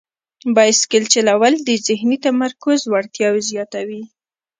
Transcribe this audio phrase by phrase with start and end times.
[0.55, 4.03] بایسکل چلول د ذهني تمرکز وړتیا زیاتوي.